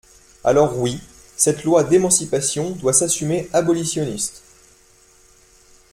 [0.43, 0.99] Alors oui,
[1.37, 4.41] cette loi d’émancipation doit s’assumer abolitionniste.